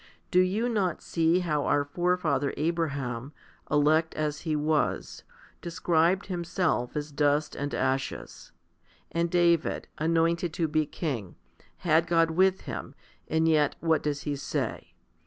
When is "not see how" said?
0.67-1.65